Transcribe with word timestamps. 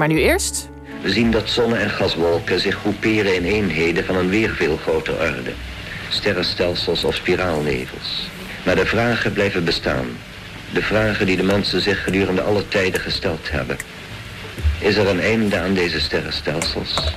Maar 0.00 0.08
nu 0.08 0.20
eerst... 0.20 0.68
We 1.02 1.10
zien 1.10 1.30
dat 1.30 1.50
zonne- 1.50 1.76
en 1.76 1.90
gaswolken 1.90 2.60
zich 2.60 2.74
groeperen 2.74 3.34
in 3.34 3.44
eenheden 3.44 4.04
van 4.04 4.16
een 4.16 4.28
weer 4.28 4.50
veel 4.50 4.76
groter 4.76 5.14
orde. 5.14 5.52
Sterrenstelsels 6.08 7.04
of 7.04 7.14
spiraalnevels. 7.14 8.28
Maar 8.64 8.76
de 8.76 8.86
vragen 8.86 9.32
blijven 9.32 9.64
bestaan. 9.64 10.06
De 10.72 10.82
vragen 10.82 11.26
die 11.26 11.36
de 11.36 11.42
mensen 11.42 11.80
zich 11.80 12.02
gedurende 12.02 12.40
alle 12.40 12.68
tijden 12.68 13.00
gesteld 13.00 13.50
hebben. 13.50 13.76
Is 14.78 14.96
er 14.96 15.08
een 15.08 15.20
einde 15.20 15.58
aan 15.58 15.74
deze 15.74 16.00
sterrenstelsels? 16.00 17.12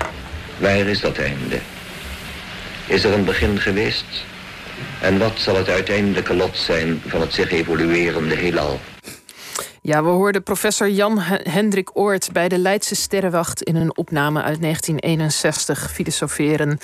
Waar 0.57 0.87
is 0.87 0.99
dat 0.99 1.17
einde? 1.17 1.59
Is 2.87 3.03
er 3.03 3.13
een 3.13 3.25
begin 3.25 3.59
geweest? 3.59 4.05
En 5.01 5.17
wat 5.17 5.33
zal 5.35 5.55
het 5.55 5.69
uiteindelijke 5.69 6.33
lot 6.33 6.57
zijn 6.57 7.01
van 7.07 7.21
het 7.21 7.33
zich 7.33 7.51
evoluerende 7.51 8.35
heelal? 8.35 8.79
Ja, 9.85 10.03
we 10.03 10.09
hoorden 10.09 10.43
professor 10.43 10.89
Jan 10.89 11.19
Hendrik 11.19 11.89
Oort 11.93 12.29
bij 12.31 12.49
de 12.49 12.57
Leidse 12.57 12.95
Sterrenwacht 12.95 13.61
in 13.61 13.75
een 13.75 13.97
opname 13.97 14.41
uit 14.41 14.61
1961 14.61 15.91
filosoferen. 15.91 16.77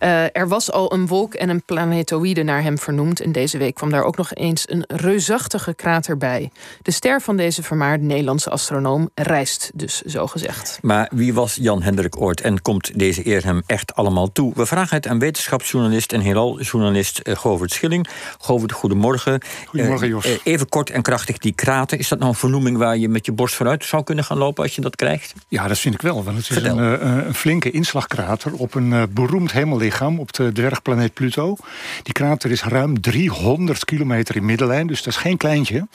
Uh, 0.00 0.36
er 0.36 0.48
was 0.48 0.72
al 0.72 0.92
een 0.92 1.06
wolk 1.06 1.34
en 1.34 1.48
een 1.48 1.62
planetoïde 1.62 2.42
naar 2.42 2.62
hem 2.62 2.78
vernoemd. 2.78 3.20
En 3.20 3.32
deze 3.32 3.58
week 3.58 3.74
kwam 3.74 3.90
daar 3.90 4.02
ook 4.02 4.16
nog 4.16 4.34
eens 4.34 4.70
een 4.70 4.84
reusachtige 4.86 5.74
krater 5.74 6.16
bij. 6.16 6.50
De 6.82 6.90
ster 6.90 7.20
van 7.20 7.36
deze 7.36 7.62
vermaarde 7.62 8.04
Nederlandse 8.04 8.50
astronoom 8.50 9.10
reist 9.14 9.70
dus, 9.74 10.00
zo 10.02 10.26
gezegd. 10.26 10.78
Maar 10.82 11.10
wie 11.14 11.34
was 11.34 11.54
Jan 11.54 11.82
Hendrik 11.82 12.20
Oort 12.20 12.40
en 12.40 12.62
komt 12.62 12.98
deze 12.98 13.26
eer 13.26 13.44
hem 13.44 13.62
echt 13.66 13.94
allemaal 13.94 14.32
toe? 14.32 14.52
We 14.54 14.66
vragen 14.66 14.96
het 14.96 15.06
aan 15.06 15.18
wetenschapsjournalist 15.18 16.12
en 16.12 16.20
heelal-journalist 16.20 17.20
uh, 17.22 17.36
Govert 17.36 17.72
Schilling. 17.72 18.06
Govert, 18.38 18.72
goedemorgen. 18.72 19.40
Goedemorgen, 19.66 20.08
Jos. 20.08 20.26
Uh, 20.26 20.32
even 20.44 20.68
kort 20.68 20.90
en 20.90 21.02
krachtig, 21.02 21.38
die 21.38 21.52
krater, 21.52 21.98
is 21.98 22.08
dat 22.08 22.18
nou 22.18 22.34
vernoeming 22.44 22.76
waar 22.76 22.96
je 22.96 23.08
met 23.08 23.26
je 23.26 23.32
borst 23.32 23.54
vooruit 23.54 23.84
zou 23.84 24.04
kunnen 24.04 24.24
gaan 24.24 24.38
lopen 24.38 24.62
als 24.62 24.74
je 24.74 24.80
dat 24.80 24.96
krijgt? 24.96 25.34
Ja, 25.48 25.68
dat 25.68 25.78
vind 25.78 25.94
ik 25.94 26.02
wel. 26.02 26.24
Want 26.24 26.36
het 26.36 26.50
is 26.50 26.62
een, 26.62 26.78
uh, 26.78 27.24
een, 27.26 27.34
flinke 27.34 27.70
inslagkrater 27.70 28.52
op 28.54 28.74
een 28.74 28.90
uh, 28.90 29.02
beroemd 29.10 29.52
hemellichaam 29.52 30.18
op 30.18 30.32
de 30.32 30.52
dwergplaneet 30.52 31.14
Pluto. 31.14 31.56
Die 32.02 32.12
krater 32.12 32.50
is 32.50 32.62
ruim 32.62 33.00
300 33.00 33.84
kilometer 33.84 34.36
in 34.36 34.44
middellijn, 34.44 34.86
dus 34.86 35.02
dat 35.02 35.12
is 35.12 35.20
geen 35.20 35.36
kleintje. 35.36 35.86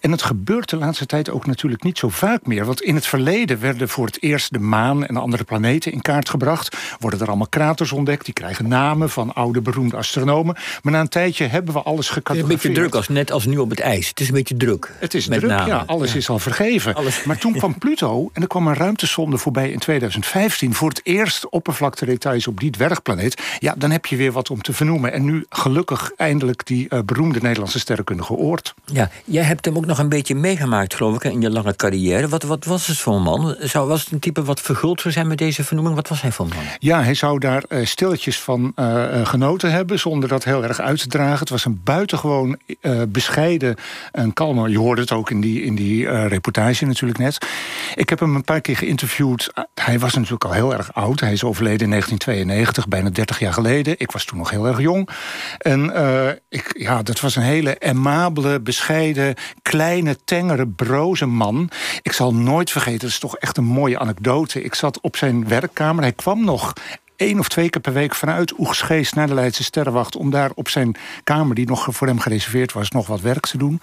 En 0.00 0.10
het 0.10 0.22
gebeurt 0.22 0.70
de 0.70 0.76
laatste 0.76 1.06
tijd 1.06 1.30
ook 1.30 1.46
natuurlijk 1.46 1.82
niet 1.82 1.98
zo 1.98 2.08
vaak 2.08 2.46
meer. 2.46 2.64
Want 2.64 2.82
in 2.82 2.94
het 2.94 3.06
verleden 3.06 3.60
werden 3.60 3.88
voor 3.88 4.06
het 4.06 4.22
eerst 4.22 4.52
de 4.52 4.58
maan 4.58 5.06
en 5.06 5.16
andere 5.16 5.44
planeten 5.44 5.92
in 5.92 6.00
kaart 6.00 6.28
gebracht. 6.28 6.76
Worden 6.98 7.20
er 7.20 7.26
allemaal 7.26 7.48
kraters 7.48 7.92
ontdekt, 7.92 8.24
die 8.24 8.34
krijgen 8.34 8.68
namen 8.68 9.10
van 9.10 9.34
oude 9.34 9.60
beroemde 9.60 9.96
astronomen. 9.96 10.56
Maar 10.82 10.92
na 10.92 11.00
een 11.00 11.08
tijdje 11.08 11.46
hebben 11.46 11.74
we 11.74 11.82
alles 11.82 12.08
gecategoriseerd. 12.08 12.52
Het 12.52 12.58
is 12.58 12.64
een 12.64 12.70
beetje 12.70 12.80
druk, 12.80 12.94
als, 12.94 13.08
net 13.08 13.32
als 13.32 13.46
nu 13.46 13.58
op 13.58 13.70
het 13.70 13.80
ijs. 13.80 14.08
Het 14.08 14.20
is 14.20 14.28
een 14.28 14.34
beetje 14.34 14.56
druk. 14.56 14.92
Het 14.98 15.14
is 15.14 15.26
druk, 15.26 15.42
namen. 15.42 15.66
ja. 15.66 15.84
Alles 15.88 16.14
is 16.14 16.28
al 16.28 16.38
vergeven. 16.38 16.94
Maar 17.24 17.38
toen 17.38 17.52
kwam 17.52 17.78
Pluto 17.78 18.30
en 18.32 18.42
er 18.42 18.48
kwam 18.48 18.66
een 18.66 18.74
ruimtesonde 18.74 19.38
voorbij 19.38 19.70
in 19.70 19.78
2015. 19.78 20.74
Voor 20.74 20.88
het 20.88 21.00
eerst 21.02 21.48
oppervlaktedetails 21.48 22.46
op 22.46 22.60
die 22.60 22.70
dwergplaneet. 22.70 23.42
Ja, 23.58 23.74
dan 23.76 23.90
heb 23.90 24.06
je 24.06 24.16
weer 24.16 24.32
wat 24.32 24.50
om 24.50 24.62
te 24.62 24.72
vernoemen. 24.72 25.12
En 25.12 25.24
nu 25.24 25.46
gelukkig 25.48 26.12
eindelijk 26.16 26.66
die 26.66 26.86
uh, 26.90 26.98
beroemde 27.04 27.38
Nederlandse 27.42 27.78
sterrenkundige 27.78 28.32
Oort. 28.32 28.74
Ja, 28.84 29.10
jij 29.24 29.42
hebt 29.42 29.64
hem 29.64 29.76
ook 29.76 29.86
nog 29.86 29.98
een 29.98 30.08
beetje 30.08 30.34
meegemaakt, 30.34 30.94
geloof 30.94 31.14
ik, 31.14 31.24
in 31.24 31.40
je 31.40 31.50
lange 31.50 31.76
carrière. 31.76 32.28
Wat, 32.28 32.42
wat 32.42 32.64
was 32.64 32.86
het 32.86 32.98
voor 32.98 33.14
een 33.14 33.22
man? 33.22 33.56
Zou, 33.60 33.88
was 33.88 34.00
het 34.00 34.12
een 34.12 34.18
type 34.18 34.44
wat 34.44 34.60
verguld 34.60 35.00
zou 35.00 35.14
zijn 35.14 35.26
met 35.26 35.38
deze 35.38 35.64
vernoeming? 35.64 35.94
Wat 35.94 36.08
was 36.08 36.22
hij 36.22 36.32
voor 36.32 36.44
een 36.44 36.52
man? 36.54 36.64
Ja, 36.78 37.02
hij 37.02 37.14
zou 37.14 37.38
daar 37.38 37.62
uh, 37.68 37.86
stilletjes 37.86 38.40
van 38.40 38.72
uh, 38.76 39.26
genoten 39.26 39.72
hebben, 39.72 39.98
zonder 39.98 40.28
dat 40.28 40.44
heel 40.44 40.62
erg 40.62 40.80
uit 40.80 41.00
te 41.00 41.06
dragen. 41.06 41.38
Het 41.38 41.50
was 41.50 41.64
een 41.64 41.80
buitengewoon 41.84 42.58
bescheiden 43.08 43.76
en 44.12 44.32
kalme. 44.32 44.68
Je 44.68 44.78
hoorde 44.78 45.00
het 45.00 45.12
ook 45.12 45.30
in 45.30 45.40
die, 45.40 45.62
in 45.62 45.74
die 45.78 46.04
uh, 46.04 46.26
reportage 46.26 46.86
natuurlijk 46.86 47.18
net. 47.18 47.46
Ik 47.94 48.08
heb 48.08 48.18
hem 48.18 48.34
een 48.34 48.44
paar 48.44 48.60
keer 48.60 48.76
geïnterviewd. 48.76 49.52
Hij 49.74 49.98
was 49.98 50.14
natuurlijk 50.14 50.44
al 50.44 50.52
heel 50.52 50.72
erg 50.72 50.94
oud. 50.94 51.20
Hij 51.20 51.32
is 51.32 51.44
overleden 51.44 51.84
in 51.84 51.90
1992, 51.90 52.88
bijna 52.88 53.10
30 53.10 53.38
jaar 53.38 53.52
geleden. 53.52 53.94
Ik 53.98 54.10
was 54.10 54.24
toen 54.24 54.38
nog 54.38 54.50
heel 54.50 54.66
erg 54.66 54.80
jong. 54.80 55.08
En 55.58 55.84
uh, 55.84 56.28
ik, 56.48 56.74
ja, 56.78 57.02
dat 57.02 57.20
was 57.20 57.36
een 57.36 57.42
hele 57.42 57.80
amabele, 57.80 58.60
bescheiden, 58.60 59.34
kleine, 59.62 60.16
tengere, 60.24 60.68
broze 60.68 61.26
man. 61.26 61.70
Ik 62.02 62.12
zal 62.12 62.34
nooit 62.34 62.70
vergeten, 62.70 63.00
dat 63.00 63.10
is 63.10 63.18
toch 63.18 63.36
echt 63.36 63.56
een 63.56 63.64
mooie 63.64 63.98
anekdote. 63.98 64.62
Ik 64.62 64.74
zat 64.74 65.00
op 65.00 65.16
zijn 65.16 65.48
werkkamer. 65.48 66.02
Hij 66.02 66.12
kwam 66.12 66.44
nog 66.44 66.72
één 67.18 67.38
of 67.38 67.48
twee 67.48 67.70
keer 67.70 67.80
per 67.80 67.92
week 67.92 68.14
vanuit 68.14 68.58
Oegsgeest 68.58 69.14
naar 69.14 69.26
de 69.26 69.34
Leidse 69.34 69.64
Sterrenwacht... 69.64 70.16
om 70.16 70.30
daar 70.30 70.50
op 70.54 70.68
zijn 70.68 70.96
kamer, 71.24 71.54
die 71.54 71.66
nog 71.66 71.86
voor 71.90 72.06
hem 72.06 72.20
gereserveerd 72.20 72.72
was... 72.72 72.90
nog 72.90 73.06
wat 73.06 73.20
werk 73.20 73.46
te 73.46 73.58
doen. 73.58 73.80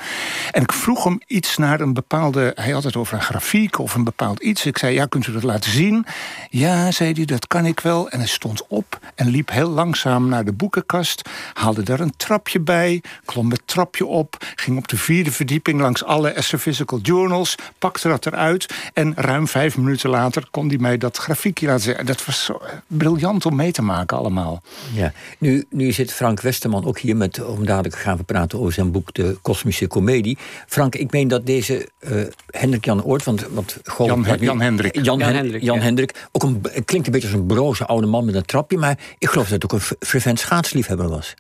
En 0.52 0.62
ik 0.62 0.72
vroeg 0.72 1.04
hem 1.04 1.20
iets 1.28 1.58
naar 1.58 1.80
een 1.80 1.94
bepaalde... 1.94 2.52
hij 2.56 2.72
had 2.72 2.84
het 2.84 2.96
over 2.96 3.14
een 3.14 3.22
grafiek 3.22 3.80
of 3.80 3.96
een 3.96 4.04
bepaald 4.04 4.40
iets. 4.40 4.66
Ik 4.66 4.78
zei, 4.78 4.94
ja, 4.94 5.06
kunt 5.06 5.28
u 5.28 5.32
dat 5.32 5.44
laten 5.44 5.72
zien? 5.72 6.06
Ja, 6.50 6.92
zei 6.92 7.14
hij, 7.14 7.26
dat 7.26 7.48
kan 7.48 7.66
ik 7.66 7.80
wel. 7.80 8.10
En 8.10 8.20
hij 8.20 8.28
stond 8.28 8.68
op 8.68 9.00
en 9.16 9.28
liep 9.28 9.52
heel 9.52 9.70
langzaam 9.70 10.30
naar 10.30 10.46
de 10.46 10.54
boekenkast... 10.54 11.30
haalde 11.54 11.84
daar 11.84 12.00
een 12.00 12.14
trapje 12.18 12.60
bij, 12.60 13.02
klom 13.26 13.52
het 13.52 13.62
trapje 13.66 14.06
op... 14.06 14.38
ging 14.56 14.78
op 14.78 14.88
de 14.88 14.98
vierde 14.98 15.32
verdieping 15.32 15.82
langs 15.82 16.04
alle 16.04 16.36
Astrophysical 16.36 17.00
Journals... 17.00 17.56
pakte 17.80 18.08
dat 18.08 18.26
eruit 18.26 18.74
en 18.94 19.14
ruim 19.16 19.48
vijf 19.48 19.78
minuten 19.78 20.10
later... 20.10 20.48
kon 20.52 20.68
hij 20.68 20.78
mij 20.78 20.98
dat 20.98 21.18
grafiekje 21.18 21.68
laten 21.68 21.84
zien. 21.84 22.06
Dat 22.06 22.26
was 22.26 22.46
zo 22.46 22.62
briljant 22.88 23.24
om 23.26 23.56
mee 23.56 23.72
te 23.72 23.82
maken 23.82 24.18
allemaal. 24.18 24.62
Ja, 24.94 25.14
nu, 25.40 25.66
nu 25.70 25.92
zit 25.92 26.14
Frank 26.14 26.42
Westerman 26.42 26.86
ook 26.86 27.00
hier 27.00 27.18
met, 27.18 27.46
om 27.46 27.66
dadelijk 27.66 27.96
gaan 27.96 28.18
we 28.18 28.24
praten 28.24 28.60
over 28.60 28.74
zijn 28.74 28.92
boek 28.92 29.14
De 29.14 29.38
Kosmische 29.42 29.88
Comedie. 29.88 30.38
Frank, 30.68 30.96
ik 30.96 31.12
meen 31.12 31.28
dat 31.28 31.46
deze 31.46 31.90
uh, 32.00 32.24
Hendrik 32.50 32.86
Jan 32.86 33.04
Oort, 33.04 33.24
want, 33.24 33.48
want 33.50 33.78
Jan, 33.98 34.26
Jan 34.40 34.62
Hendrik. 34.62 34.96
Jan, 34.96 35.04
Jan 35.04 35.34
Hendrik, 35.34 35.64
Jan 35.64 35.76
ja. 35.76 35.82
Hendrik 35.82 36.28
ook 36.32 36.44
een, 36.44 36.62
klinkt 36.86 37.08
een 37.08 37.14
beetje 37.14 37.28
als 37.28 37.38
een 37.38 37.46
broze 37.46 37.86
oude 37.86 38.08
man 38.08 38.26
met 38.26 38.36
een 38.36 38.46
trapje, 38.46 38.78
maar 38.78 39.00
ik 39.18 39.30
geloof 39.30 39.50
dat 39.50 39.62
het 39.62 39.74
ook 39.74 39.80
een 39.80 39.98
fervent 40.08 40.40
schaatsliefhebber 40.40 41.10
was. 41.10 41.36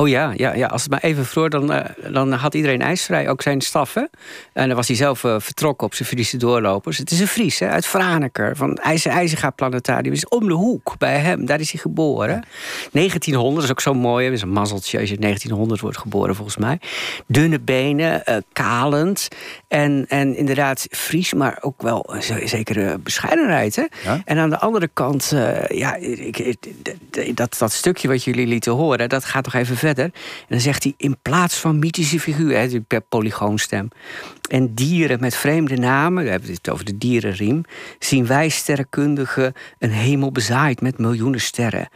Oh 0.00 0.08
ja, 0.08 0.32
ja, 0.36 0.54
ja, 0.54 0.66
als 0.66 0.82
het 0.82 0.90
maar 0.90 1.00
even 1.00 1.26
vroor, 1.26 1.50
dan, 1.50 1.72
uh, 1.72 1.80
dan 2.12 2.32
had 2.32 2.54
iedereen 2.54 2.82
ijsvrij, 2.82 3.28
ook 3.28 3.42
zijn 3.42 3.60
staffen. 3.60 4.10
En 4.52 4.66
dan 4.66 4.76
was 4.76 4.86
hij 4.86 4.96
zelf 4.96 5.24
uh, 5.24 5.34
vertrokken 5.38 5.86
op 5.86 5.94
zijn 5.94 6.08
Friese 6.08 6.36
doorlopers. 6.36 6.98
Het 6.98 7.10
is 7.10 7.20
een 7.20 7.26
Fries, 7.26 7.58
hè, 7.58 7.68
uit 7.68 7.86
Franeker, 7.86 8.56
van 8.56 8.76
IJzer 8.76 9.12
IJzerga 9.12 9.50
Planetarium. 9.50 10.12
is 10.12 10.28
om 10.28 10.48
de 10.48 10.54
hoek 10.54 10.94
bij 10.98 11.18
hem, 11.18 11.46
daar 11.46 11.60
is 11.60 11.70
hij 11.70 11.80
geboren. 11.80 12.44
1900, 12.92 13.54
dat 13.54 13.64
is 13.64 13.70
ook 13.70 13.94
zo 13.94 14.00
mooi, 14.00 14.24
dat 14.24 14.34
is 14.34 14.42
een 14.42 14.52
mazzeltje 14.52 15.00
als 15.00 15.08
je 15.08 15.16
1900 15.16 15.80
wordt 15.80 15.98
geboren, 15.98 16.34
volgens 16.34 16.56
mij. 16.56 16.80
Dunne 17.26 17.60
benen, 17.60 18.22
uh, 18.28 18.36
kalend. 18.52 19.28
En, 19.68 20.04
en 20.08 20.36
inderdaad 20.36 20.86
Fries, 20.90 21.34
maar 21.34 21.58
ook 21.60 21.82
wel 21.82 22.14
een 22.14 22.48
zekere 22.48 22.98
bescheidenheid. 22.98 23.76
Hè? 23.76 23.84
Ja? 24.04 24.22
En 24.24 24.38
aan 24.38 24.50
de 24.50 24.58
andere 24.58 24.88
kant, 24.92 25.34
ja, 25.68 25.94
ik, 25.96 26.56
dat, 27.34 27.56
dat 27.58 27.72
stukje 27.72 28.08
wat 28.08 28.24
jullie 28.24 28.46
lieten 28.46 28.72
horen, 28.72 29.08
dat 29.08 29.24
gaat 29.24 29.44
toch 29.44 29.54
even 29.54 29.76
verder. 29.76 29.88
En 29.98 30.12
dan 30.48 30.60
zegt 30.60 30.82
hij, 30.82 30.94
in 30.96 31.16
plaats 31.22 31.56
van 31.56 31.78
mythische 31.78 32.20
figuren, 32.20 32.84
per 32.84 33.00
polygoonstem... 33.00 33.88
en 34.50 34.74
dieren 34.74 35.20
met 35.20 35.36
vreemde 35.36 35.76
namen, 35.76 36.24
we 36.24 36.30
hebben 36.30 36.52
het 36.52 36.70
over 36.70 36.84
de 36.84 36.98
dierenriem... 36.98 37.64
zien 37.98 38.26
wij 38.26 38.48
sterrenkundigen 38.48 39.52
een 39.78 39.92
hemel 39.92 40.32
bezaaid 40.32 40.80
met 40.80 40.98
miljoenen 40.98 41.40
sterren. 41.40 41.88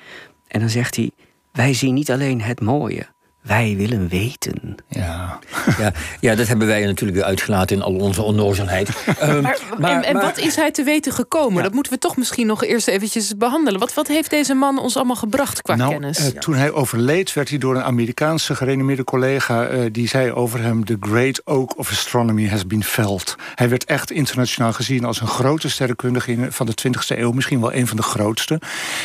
En 0.49 0.61
dan 0.61 0.69
zegt 0.69 0.97
hij, 0.97 1.11
wij 1.53 1.75
zien 1.75 1.95
niet 1.95 2.11
alleen 2.11 2.41
het 2.41 2.61
mooie... 2.61 3.14
Wij 3.45 3.75
willen 3.77 4.09
weten. 4.09 4.75
Ja. 4.89 5.39
ja, 5.79 5.93
ja, 6.21 6.35
dat 6.35 6.47
hebben 6.47 6.67
wij 6.67 6.85
natuurlijk 6.85 7.19
weer 7.19 7.27
uitgelaten 7.27 7.77
in 7.77 7.83
al 7.83 7.95
onze 7.95 8.23
onnozelheid. 8.23 8.89
um, 9.23 9.43
maar, 9.43 9.59
maar, 9.79 9.91
en, 9.91 10.05
en 10.05 10.15
maar, 10.15 10.23
wat 10.23 10.39
is 10.39 10.57
hij 10.57 10.71
te 10.71 10.83
weten 10.83 11.13
gekomen? 11.13 11.57
Ja. 11.57 11.63
Dat 11.63 11.73
moeten 11.73 11.93
we 11.93 11.99
toch 11.99 12.17
misschien 12.17 12.47
nog 12.47 12.65
eerst 12.65 12.89
eventjes 12.89 13.37
behandelen. 13.37 13.81
Wat, 13.81 13.95
wat 13.95 14.07
heeft 14.07 14.31
deze 14.31 14.55
man 14.55 14.79
ons 14.79 14.97
allemaal 14.97 15.17
gebracht 15.17 15.63
qua 15.63 15.75
nou, 15.75 15.91
kennis? 15.91 16.19
Uh, 16.19 16.27
toen 16.41 16.55
hij 16.55 16.73
overleed 16.73 17.33
werd 17.33 17.49
hij 17.49 17.59
door 17.59 17.75
een 17.77 17.83
Amerikaanse 17.83 18.55
gerenommeerde 18.55 19.05
collega... 19.05 19.71
Uh, 19.71 19.85
die 19.93 20.09
zei 20.09 20.33
over 20.33 20.63
hem... 20.63 20.85
The 20.85 20.97
great 21.01 21.41
oak 21.45 21.79
of 21.79 21.91
astronomy 21.91 22.49
has 22.49 22.67
been 22.67 22.85
felled. 22.85 23.37
Hij 23.55 23.69
werd 23.69 23.85
echt 23.85 24.11
internationaal 24.11 24.73
gezien 24.73 25.05
als 25.05 25.21
een 25.21 25.27
grote 25.27 25.71
sterrenkundige... 25.71 26.47
van 26.51 26.67
de 26.67 26.75
20e 26.89 27.19
eeuw, 27.19 27.33
misschien 27.33 27.61
wel 27.61 27.75
een 27.75 27.87
van 27.87 27.97
de 27.97 28.03
grootste. 28.03 28.61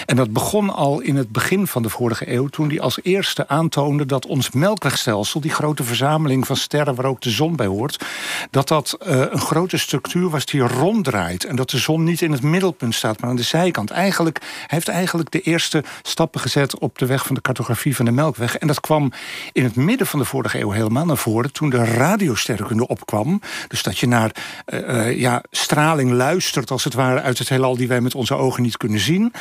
En 0.06 0.16
dat 0.16 0.32
begon 0.32 0.70
al 0.70 1.00
in 1.00 1.16
het 1.16 1.32
begin 1.32 1.68
van 1.68 1.82
de 1.82 1.90
vorige 1.90 2.34
eeuw... 2.34 2.48
toen 2.48 2.70
hij 2.70 2.82
als 2.82 3.00
eerste 3.04 3.48
aantoonde 3.48 4.06
dat 4.06 4.28
ons 4.30 4.52
melkwegstelsel, 4.52 5.42
die 5.42 5.52
grote 5.52 5.84
verzameling 5.84 6.48
van 6.48 6.56
sterren 6.56 6.96
waar 6.96 7.06
ook 7.06 7.22
de 7.22 7.30
zon 7.30 7.56
bij 7.56 7.66
hoort, 7.66 8.06
dat 8.52 8.68
dat 8.68 8.98
uh, 9.08 9.20
een 9.30 9.40
grote 9.40 9.78
structuur 9.78 10.30
was 10.30 10.46
die 10.46 10.62
ronddraait. 10.62 11.44
En 11.46 11.56
dat 11.56 11.70
de 11.70 11.78
zon 11.78 12.04
niet 12.04 12.22
in 12.22 12.32
het 12.32 12.42
middelpunt 12.42 12.96
staat, 12.96 13.22
maar 13.22 13.30
aan 13.30 13.36
de 13.36 13.44
zijkant. 13.44 13.90
Eigenlijk 13.92 14.42
heeft 14.68 14.88
eigenlijk 14.88 15.32
de 15.32 15.42
eerste 15.42 15.84
stappen 16.02 16.42
gezet 16.42 16.80
op 16.80 16.98
de 16.98 17.06
weg 17.06 17.26
van 17.26 17.36
de 17.36 17.42
cartografie 17.42 17.96
van 17.96 18.06
de 18.06 18.12
melkweg. 18.12 18.58
En 18.58 18.68
dat 18.68 18.80
kwam 18.80 19.12
in 19.52 19.64
het 19.64 19.76
midden 19.76 20.08
van 20.08 20.20
de 20.20 20.26
vorige 20.26 20.60
eeuw 20.60 20.72
helemaal 20.72 21.06
naar 21.06 21.18
voren 21.18 21.52
toen 21.52 21.70
de 21.70 21.86
radiosterrenkunde 21.86 22.88
opkwam. 22.88 23.42
Dus 23.68 23.84
dat 23.84 23.98
je 23.98 24.08
naar 24.08 24.32
uh, 24.66 24.80
uh, 24.80 25.20
ja, 25.20 25.44
straling 25.52 26.12
luistert, 26.12 26.72
als 26.72 26.84
het 26.84 26.94
ware, 26.94 27.22
uit 27.22 27.38
het 27.38 27.50
heelal 27.50 27.78
die 27.78 27.88
wij 27.88 28.02
met 28.02 28.16
onze 28.16 28.36
ogen 28.36 28.64
niet 28.64 28.78
kunnen 28.78 29.00
zien. 29.00 29.34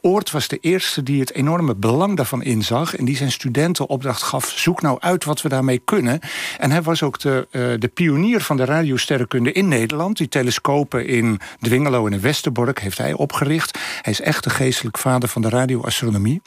Oort 0.00 0.30
was 0.30 0.48
de 0.48 0.58
eerste 0.58 1.02
die 1.02 1.20
het 1.20 1.32
enorme 1.32 1.74
belang 1.74 2.16
daarvan 2.16 2.42
inzag 2.42 2.96
en 2.96 3.04
die 3.04 3.16
zijn 3.16 3.32
studenten 3.32 3.88
opdracht 3.88 4.22
gaf 4.22 4.35
gaf: 4.40 4.52
zoek 4.58 4.82
nou 4.82 4.96
uit 5.00 5.24
wat 5.24 5.42
we 5.42 5.48
daarmee 5.48 5.78
kunnen. 5.78 6.20
En 6.58 6.70
hij 6.70 6.82
was 6.82 7.02
ook 7.02 7.18
de, 7.18 7.48
uh, 7.50 7.80
de 7.80 7.88
pionier 7.88 8.40
van 8.40 8.56
de 8.56 8.64
radiosterrenkunde 8.64 9.52
in 9.52 9.68
Nederland. 9.68 10.16
Die 10.16 10.28
telescopen 10.28 11.06
in 11.06 11.40
Dwingelo 11.60 12.06
en 12.06 12.12
in 12.12 12.20
Westerbork 12.20 12.80
heeft 12.80 12.98
hij 12.98 13.12
opgericht. 13.12 13.78
Hij 14.02 14.12
is 14.12 14.20
echt 14.20 14.44
de 14.44 14.50
geestelijk 14.50 14.98
vader 14.98 15.28
van 15.28 15.42
de 15.42 15.48
radioastronomie. 15.48 16.42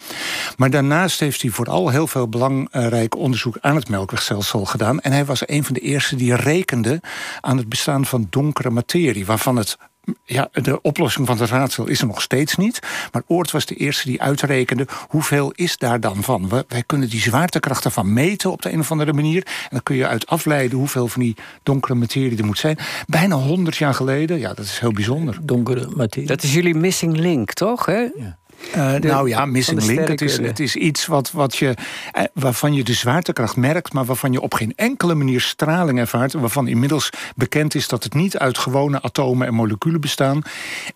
Maar 0.57 0.69
daarnaast 0.69 1.19
heeft 1.19 1.41
hij 1.41 1.51
vooral 1.51 1.89
heel 1.89 2.07
veel 2.07 2.29
belangrijk 2.29 3.15
onderzoek 3.15 3.57
aan 3.61 3.75
het 3.75 3.89
melkwegstelsel 3.89 4.65
gedaan. 4.65 4.99
En 4.99 5.11
hij 5.11 5.25
was 5.25 5.47
een 5.47 5.63
van 5.63 5.73
de 5.73 5.79
eerste 5.79 6.15
die 6.15 6.35
rekende 6.35 7.01
aan 7.41 7.57
het 7.57 7.69
bestaan 7.69 8.05
van 8.05 8.27
donkere 8.29 8.69
materie, 8.69 9.25
waarvan 9.25 9.55
het 9.55 9.77
ja, 10.23 10.49
de 10.51 10.81
oplossing 10.81 11.27
van 11.27 11.37
het 11.37 11.49
raadsel 11.49 11.87
is 11.87 12.01
er 12.01 12.07
nog 12.07 12.21
steeds 12.21 12.55
niet. 12.55 12.79
Maar 13.11 13.21
Oort 13.27 13.51
was 13.51 13.65
de 13.65 13.75
eerste 13.75 14.07
die 14.07 14.21
uitrekende 14.21 14.87
hoeveel 15.07 15.51
is 15.55 15.77
daar 15.77 15.99
dan 15.99 16.23
van. 16.23 16.49
wij 16.67 16.83
kunnen 16.85 17.09
die 17.09 17.21
zwaartekracht 17.21 17.85
ervan 17.85 18.13
meten 18.13 18.51
op 18.51 18.61
de 18.61 18.71
een 18.71 18.79
of 18.79 18.91
andere 18.91 19.13
manier. 19.13 19.45
En 19.45 19.69
dan 19.69 19.83
kun 19.83 19.95
je 19.95 20.07
uit 20.07 20.27
afleiden 20.27 20.77
hoeveel 20.77 21.07
van 21.07 21.21
die 21.21 21.35
donkere 21.63 21.95
materie 21.95 22.37
er 22.37 22.45
moet 22.45 22.59
zijn. 22.59 22.77
Bijna 23.07 23.35
100 23.35 23.77
jaar 23.77 23.93
geleden, 23.93 24.39
ja, 24.39 24.53
dat 24.53 24.65
is 24.65 24.79
heel 24.79 24.91
bijzonder. 24.91 25.37
Donkere 25.41 25.87
materie. 25.95 26.27
Dat 26.27 26.43
is 26.43 26.53
jullie 26.53 26.75
missing 26.75 27.17
link, 27.17 27.53
toch? 27.53 27.85
Hè? 27.85 27.99
Ja. 27.99 28.38
Uh, 28.75 28.95
nou 28.95 29.29
ja, 29.29 29.45
missing 29.45 29.85
link. 29.85 30.07
Het 30.07 30.21
is, 30.21 30.37
het 30.37 30.59
is 30.59 30.75
iets 30.75 31.05
wat, 31.05 31.31
wat 31.31 31.57
je, 31.57 31.73
eh, 32.11 32.23
waarvan 32.33 32.73
je 32.73 32.83
de 32.83 32.93
zwaartekracht 32.93 33.55
merkt, 33.55 33.93
maar 33.93 34.05
waarvan 34.05 34.31
je 34.31 34.41
op 34.41 34.53
geen 34.53 34.73
enkele 34.75 35.15
manier 35.15 35.41
straling 35.41 35.99
ervaart. 35.99 36.33
Waarvan 36.33 36.67
inmiddels 36.67 37.09
bekend 37.35 37.75
is 37.75 37.87
dat 37.87 38.03
het 38.03 38.13
niet 38.13 38.37
uit 38.37 38.57
gewone 38.57 39.01
atomen 39.01 39.47
en 39.47 39.53
moleculen 39.53 40.01
bestaan. 40.01 40.41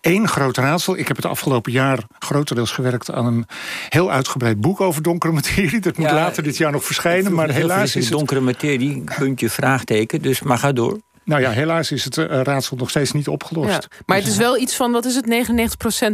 Eén 0.00 0.28
groot 0.28 0.56
raadsel. 0.56 0.96
Ik 0.96 1.08
heb 1.08 1.16
het 1.16 1.26
afgelopen 1.26 1.72
jaar 1.72 1.98
grotendeels 2.18 2.70
gewerkt 2.70 3.10
aan 3.10 3.26
een 3.26 3.46
heel 3.88 4.10
uitgebreid 4.10 4.60
boek 4.60 4.80
over 4.80 5.02
donkere 5.02 5.32
materie. 5.32 5.80
Dat 5.80 5.96
moet 5.96 6.10
later 6.10 6.42
dit 6.42 6.56
jaar 6.56 6.72
nog 6.72 6.84
verschijnen. 6.84 7.34
Maar 7.34 7.50
helaas 7.50 7.96
is 7.96 8.04
het... 8.04 8.12
donkere 8.12 8.40
materie, 8.40 9.04
puntje, 9.18 9.50
vraagteken. 9.50 10.22
Dus 10.22 10.42
maar 10.42 10.58
ga 10.58 10.72
door. 10.72 10.98
Nou 11.24 11.40
ja, 11.40 11.50
helaas 11.50 11.92
is 11.92 12.04
het 12.04 12.16
uh, 12.16 12.24
raadsel 12.26 12.76
nog 12.76 12.90
steeds 12.90 13.12
niet 13.12 13.28
opgelost. 13.28 13.68
Ja, 13.68 13.80
maar 14.06 14.16
het 14.16 14.26
is 14.26 14.36
wel 14.36 14.58
iets 14.58 14.76
van, 14.76 14.92
wat 14.92 15.04
is 15.04 15.14
het, 15.14 15.48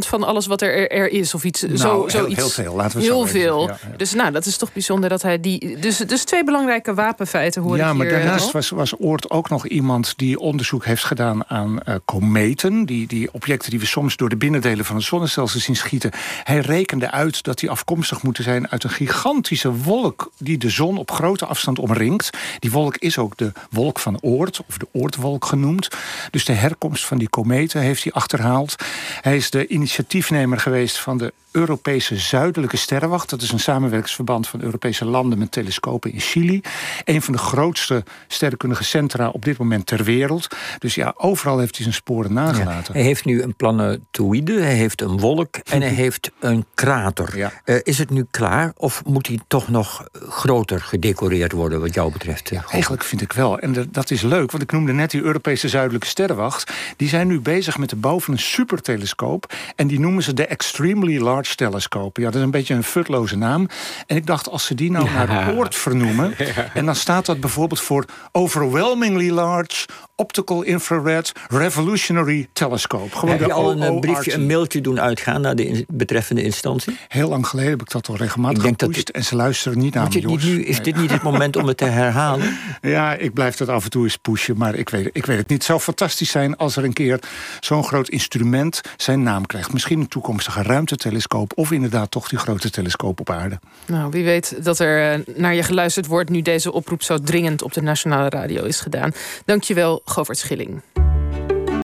99% 0.05 0.07
van 0.07 0.23
alles 0.23 0.45
wat 0.45 0.61
er, 0.61 0.91
er 0.91 1.09
is? 1.09 1.33
Of 1.33 1.43
iets, 1.43 1.61
nou, 1.61 2.09
zo, 2.09 2.17
heel, 2.17 2.35
heel 2.35 2.49
veel, 2.49 2.75
laten 2.75 2.97
we 2.97 3.03
Heel 3.03 3.27
veel. 3.27 3.69
Dus 3.97 4.13
nou, 4.13 4.31
dat 4.31 4.45
is 4.45 4.57
toch 4.57 4.73
bijzonder 4.73 5.09
dat 5.09 5.21
hij 5.21 5.39
die... 5.39 5.79
Dus, 5.79 5.97
dus 5.97 6.23
twee 6.23 6.43
belangrijke 6.43 6.93
wapenfeiten 6.93 7.61
hoor 7.61 7.77
Ja, 7.77 7.93
maar 7.93 8.09
daarnaast 8.09 8.51
was, 8.51 8.69
was 8.69 8.99
Oort 8.99 9.29
ook 9.29 9.49
nog 9.49 9.67
iemand 9.67 10.13
die 10.17 10.39
onderzoek 10.39 10.85
heeft 10.85 11.03
gedaan 11.03 11.47
aan 11.47 11.79
uh, 11.87 11.95
kometen. 12.05 12.85
Die, 12.85 13.07
die 13.07 13.33
objecten 13.33 13.69
die 13.69 13.79
we 13.79 13.85
soms 13.85 14.15
door 14.15 14.29
de 14.29 14.37
binnendelen 14.37 14.85
van 14.85 14.95
het 14.95 15.05
zonnestelsel 15.05 15.59
zien 15.59 15.75
schieten. 15.75 16.11
Hij 16.43 16.59
rekende 16.59 17.11
uit 17.11 17.43
dat 17.43 17.59
die 17.59 17.69
afkomstig 17.69 18.23
moeten 18.23 18.43
zijn 18.43 18.69
uit 18.69 18.83
een 18.83 18.89
gigantische 18.89 19.73
wolk... 19.73 20.31
die 20.37 20.57
de 20.57 20.69
zon 20.69 20.97
op 20.97 21.11
grote 21.11 21.45
afstand 21.45 21.79
omringt. 21.79 22.29
Die 22.59 22.71
wolk 22.71 22.97
is 22.97 23.17
ook 23.17 23.37
de 23.37 23.51
wolk 23.69 23.99
van 23.99 24.17
Oort, 24.21 24.61
of 24.67 24.77
de 24.77 24.87
Oortwolk 25.01 25.45
genoemd. 25.45 25.87
Dus 26.31 26.45
de 26.45 26.53
herkomst 26.53 27.05
van 27.05 27.17
die 27.17 27.29
kometen 27.29 27.81
heeft 27.81 28.03
hij 28.03 28.11
achterhaald. 28.11 28.75
Hij 29.21 29.35
is 29.35 29.49
de 29.49 29.67
initiatiefnemer 29.67 30.59
geweest 30.59 30.99
van 30.99 31.17
de 31.17 31.33
Europese 31.51 32.17
Zuidelijke 32.17 32.77
Sterrenwacht. 32.77 33.29
Dat 33.29 33.41
is 33.41 33.51
een 33.51 33.59
samenwerkingsverband 33.59 34.47
van 34.47 34.61
Europese 34.61 35.05
landen 35.05 35.37
met 35.39 35.51
telescopen 35.51 36.13
in 36.13 36.19
Chili. 36.19 36.61
Een 37.03 37.21
van 37.21 37.33
de 37.33 37.39
grootste 37.39 38.03
sterrenkundige 38.27 38.83
centra 38.83 39.29
op 39.29 39.45
dit 39.45 39.57
moment 39.57 39.85
ter 39.85 40.03
wereld. 40.03 40.47
Dus 40.79 40.95
ja, 40.95 41.13
overal 41.17 41.59
heeft 41.59 41.75
hij 41.75 41.83
zijn 41.83 41.95
sporen 41.95 42.33
nagelaten. 42.33 42.93
hij 42.93 43.03
heeft 43.03 43.25
nu 43.25 43.41
een 43.41 43.55
planetoïde, 43.55 44.61
hij 44.61 44.73
heeft 44.73 45.01
een 45.01 45.19
wolk 45.19 45.55
en 45.55 45.81
hij 45.81 45.93
heeft 46.03 46.31
een 46.39 46.65
krater. 46.73 47.37
Ja. 47.37 47.51
Uh, 47.65 47.79
is 47.83 47.97
het 47.97 48.09
nu 48.09 48.25
klaar 48.31 48.71
of 48.77 49.05
moet 49.05 49.27
hij 49.27 49.39
toch 49.47 49.67
nog 49.67 50.07
groter 50.13 50.81
gedecoreerd 50.81 51.51
worden 51.51 51.79
wat 51.79 51.93
jou 51.93 52.11
betreft? 52.11 52.49
Ja, 52.49 52.63
eigenlijk 52.69 53.03
vind 53.03 53.21
ik 53.21 53.33
wel. 53.33 53.59
En 53.59 53.87
dat 53.91 54.11
is 54.11 54.21
leuk, 54.21 54.51
want 54.51 54.63
ik 54.63 54.71
noemde 54.71 54.90
net 54.95 55.11
die 55.11 55.21
Europese 55.21 55.69
Zuidelijke 55.69 56.07
Sterrenwacht. 56.07 56.71
Die 56.97 57.07
zijn 57.07 57.27
nu 57.27 57.39
bezig 57.39 57.77
met 57.77 57.89
de 57.89 57.95
bouw 57.95 58.19
van 58.19 58.33
een 58.33 58.39
supertelescoop. 58.39 59.53
En 59.75 59.87
die 59.87 59.99
noemen 59.99 60.23
ze 60.23 60.33
de 60.33 60.45
Extremely 60.45 61.19
Large 61.21 61.55
telescopen. 61.55 62.23
Ja, 62.23 62.29
dat 62.29 62.37
is 62.37 62.45
een 62.45 62.51
beetje 62.51 62.73
een 62.73 62.83
futloze 62.83 63.37
naam. 63.37 63.67
En 64.07 64.15
ik 64.15 64.25
dacht, 64.25 64.49
als 64.49 64.65
ze 64.65 64.75
die 64.75 64.91
nou 64.91 65.09
naar 65.09 65.53
poort 65.53 65.75
vernoemen... 65.75 66.33
en 66.73 66.85
dan 66.85 66.95
staat 66.95 67.25
dat 67.25 67.39
bijvoorbeeld 67.39 67.81
voor 67.81 68.05
Overwhelmingly 68.31 69.29
Large 69.29 69.85
Optical 70.21 70.61
Infrared 70.61 71.31
Revolutionary 71.49 72.47
Telescope. 72.53 73.15
Gewoon 73.15 73.29
heb 73.37 73.45
je 73.45 73.53
al 73.53 73.81
een, 73.81 73.99
briefje, 73.99 74.33
een 74.33 74.45
mailtje 74.45 74.81
doen 74.81 74.99
uitgaan 74.99 75.41
naar 75.41 75.55
de 75.55 75.85
betreffende 75.87 76.43
instantie? 76.43 76.97
Heel 77.07 77.29
lang 77.29 77.47
geleden 77.47 77.71
heb 77.71 77.81
ik 77.81 77.89
dat 77.89 78.07
al 78.07 78.15
regelmatig 78.15 78.57
ik 78.57 78.63
denk 78.63 78.93
dat 78.93 79.09
en 79.09 79.23
ze 79.23 79.35
luisteren 79.35 79.77
niet 79.77 79.93
naar 79.93 80.09
me, 80.09 80.19
nu, 80.19 80.63
Is 80.63 80.81
dit 80.81 80.95
niet 80.95 81.11
het 81.11 81.23
moment 81.23 81.55
om 81.55 81.67
het 81.67 81.77
te 81.77 81.85
herhalen? 81.85 82.57
Ja, 82.81 83.13
ik 83.13 83.33
blijf 83.33 83.55
dat 83.55 83.69
af 83.69 83.83
en 83.83 83.89
toe 83.89 84.03
eens 84.03 84.17
pushen, 84.17 84.57
maar 84.57 84.75
ik 84.75 84.89
weet, 84.89 85.09
ik 85.13 85.25
weet 85.25 85.37
het 85.37 85.47
niet. 85.47 85.57
Het 85.57 85.67
zou 85.67 85.79
fantastisch 85.79 86.29
zijn 86.29 86.57
als 86.57 86.75
er 86.75 86.83
een 86.83 86.93
keer 86.93 87.19
zo'n 87.59 87.83
groot 87.83 88.09
instrument 88.09 88.81
zijn 88.97 89.23
naam 89.23 89.45
krijgt. 89.45 89.73
Misschien 89.73 89.99
een 89.99 90.07
toekomstige 90.07 90.61
ruimtetelescoop... 90.61 91.51
of 91.55 91.71
inderdaad 91.71 92.11
toch 92.11 92.29
die 92.29 92.39
grote 92.39 92.69
telescoop 92.69 93.19
op 93.19 93.29
aarde. 93.29 93.59
Nou, 93.85 94.11
wie 94.11 94.23
weet 94.23 94.63
dat 94.63 94.79
er 94.79 95.11
eh, 95.11 95.35
naar 95.35 95.55
je 95.55 95.63
geluisterd 95.63 96.07
wordt... 96.07 96.29
nu 96.29 96.41
deze 96.41 96.71
oproep 96.71 97.03
zo 97.03 97.17
dringend 97.17 97.61
op 97.61 97.73
de 97.73 97.81
Nationale 97.81 98.29
Radio 98.29 98.63
is 98.63 98.79
gedaan. 98.79 99.11
Dank 99.45 99.63
je 99.63 99.73
wel, 99.73 100.01
Govert 100.13 100.39
Schilling. 100.39 100.81